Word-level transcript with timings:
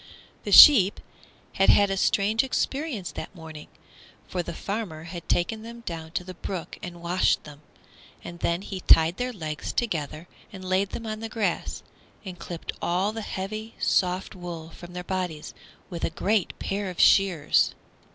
The 0.45 0.51
sheep 0.51 0.99
had 1.53 1.69
had 1.69 1.91
a 1.91 1.95
strange 1.95 2.43
experience 2.43 3.11
that 3.11 3.35
morning, 3.35 3.67
for 4.27 4.41
the 4.41 4.51
farmer 4.55 5.03
had 5.03 5.29
taken 5.29 5.61
them 5.61 5.81
down 5.81 6.09
to 6.13 6.23
the 6.23 6.33
brook 6.33 6.79
and 6.81 7.03
washed 7.03 7.43
them, 7.43 7.61
and 8.23 8.39
then 8.39 8.63
he 8.63 8.79
tied 8.79 9.17
their 9.17 9.31
legs 9.31 9.71
together 9.71 10.27
and 10.51 10.65
laid 10.65 10.89
them 10.89 11.05
on 11.05 11.19
the 11.19 11.29
grass 11.29 11.83
and 12.25 12.39
clipped 12.39 12.71
all 12.81 13.11
the 13.11 13.21
heavy, 13.21 13.75
soft 13.77 14.33
wool 14.33 14.71
from 14.71 14.93
their 14.93 15.03
bodies 15.03 15.53
with 15.91 16.03
a 16.03 16.09
great 16.09 16.57
pair 16.57 16.89
of 16.89 16.99
shears. 16.99 17.75